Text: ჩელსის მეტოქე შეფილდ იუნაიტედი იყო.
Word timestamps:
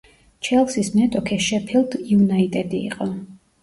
ჩელსის 0.47 0.89
მეტოქე 0.95 1.39
შეფილდ 1.51 2.01
იუნაიტედი 2.03 2.85
იყო. 2.93 3.15